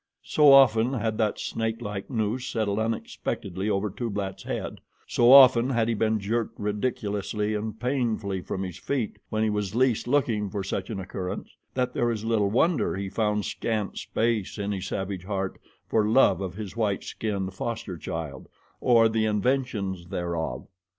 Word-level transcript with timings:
So 0.23 0.51
often 0.51 0.93
had 0.93 1.19
that 1.19 1.37
snakelike 1.37 2.09
noose 2.09 2.47
settled 2.47 2.79
unexpectedly 2.79 3.69
over 3.69 3.91
Tublat's 3.91 4.41
head, 4.41 4.81
so 5.05 5.31
often 5.31 5.69
had 5.69 5.87
he 5.89 5.93
been 5.93 6.19
jerked 6.19 6.59
ridiculously 6.59 7.53
and 7.53 7.79
painfully 7.79 8.41
from 8.41 8.63
his 8.63 8.79
feet 8.79 9.17
when 9.29 9.43
he 9.43 9.51
was 9.51 9.75
least 9.75 10.07
looking 10.07 10.49
for 10.49 10.63
such 10.63 10.89
an 10.89 10.99
occurrence, 10.99 11.55
that 11.75 11.93
there 11.93 12.09
is 12.09 12.25
little 12.25 12.49
wonder 12.49 12.95
he 12.95 13.09
found 13.09 13.45
scant 13.45 13.95
space 13.99 14.57
in 14.57 14.71
his 14.71 14.87
savage 14.87 15.25
heart 15.25 15.59
for 15.85 16.03
love 16.07 16.41
of 16.41 16.55
his 16.55 16.75
white 16.75 17.03
skinned 17.03 17.53
foster 17.53 17.95
child, 17.95 18.49
or 18.79 19.07
the 19.07 19.25
inventions 19.27 20.07
thereof. 20.07 20.65